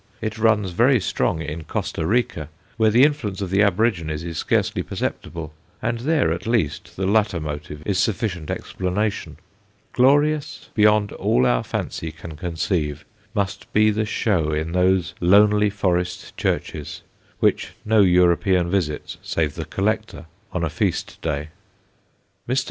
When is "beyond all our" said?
10.73-11.61